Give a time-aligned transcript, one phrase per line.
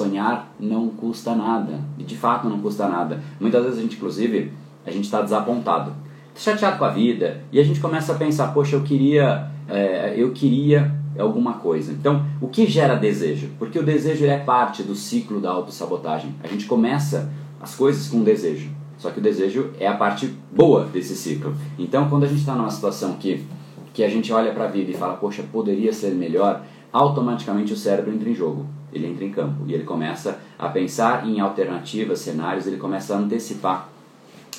[0.00, 1.80] sonhar não custa nada.
[1.98, 3.20] E de fato não custa nada.
[3.38, 4.52] Muitas vezes a gente, inclusive,
[4.86, 5.92] a gente está desapontado,
[6.34, 10.32] chateado com a vida, e a gente começa a pensar, poxa, eu queria, é, eu
[10.32, 11.92] queria alguma coisa.
[11.92, 13.50] Então, o que gera desejo?
[13.58, 16.34] Porque o desejo é parte do ciclo da autossabotagem.
[16.42, 17.30] A gente começa
[17.60, 18.70] as coisas com desejo.
[18.96, 21.54] Só que o desejo é a parte boa desse ciclo.
[21.78, 23.44] Então, quando a gente está numa situação que,
[23.92, 26.62] que a gente olha para a vida e fala, poxa, poderia ser melhor,
[26.92, 31.26] automaticamente o cérebro entra em jogo, ele entra em campo e ele começa a pensar
[31.26, 33.88] em alternativas, cenários, ele começa a antecipar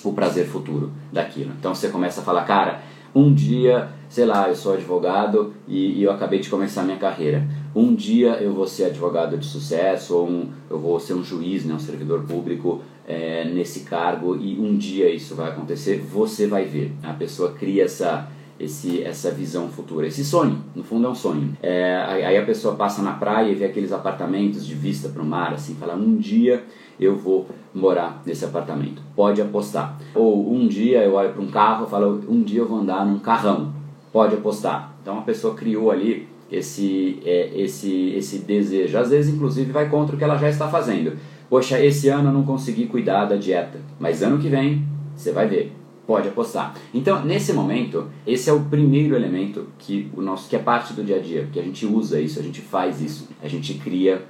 [0.04, 1.52] o prazer futuro daquilo.
[1.60, 2.82] Então você começa a falar, cara,
[3.14, 7.46] um dia, sei lá, eu sou advogado e, e eu acabei de começar minha carreira.
[7.76, 11.66] Um dia eu vou ser advogado de sucesso, ou um, eu vou ser um juiz,
[11.66, 16.66] né, um servidor público é, nesse cargo, e um dia isso vai acontecer, você vai
[16.66, 16.94] ver.
[17.04, 18.30] A pessoa cria essa
[18.60, 21.58] esse, essa visão futura, esse sonho, no fundo é um sonho.
[21.62, 25.26] É, aí a pessoa passa na praia e vê aqueles apartamentos de vista para o
[25.26, 26.64] mar, assim, fala, um dia
[27.00, 29.98] eu vou morar nesse apartamento, pode apostar.
[30.14, 33.06] Ou um dia eu olho para um carro e falo, um dia eu vou andar
[33.06, 33.74] num carrão,
[34.12, 34.94] pode apostar.
[35.02, 40.16] Então a pessoa criou ali esse, é, esse, esse desejo, às vezes inclusive vai contra
[40.16, 41.18] o que ela já está fazendo.
[41.50, 45.48] Poxa, esse ano eu não consegui cuidar da dieta, mas ano que vem você vai
[45.48, 45.74] ver,
[46.06, 46.76] pode apostar.
[46.94, 51.04] Então, nesse momento, esse é o primeiro elemento que o nosso que é parte do
[51.04, 54.28] dia a dia, que a gente usa isso, a gente faz isso, a gente cria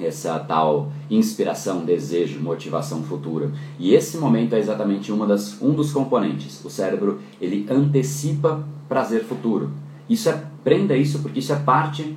[0.00, 3.50] essa tal inspiração, desejo, motivação futura.
[3.78, 6.64] E esse momento é exatamente uma das, um dos componentes.
[6.64, 9.70] O cérebro ele antecipa prazer futuro.
[10.08, 12.16] Isso é prenda isso porque isso é parte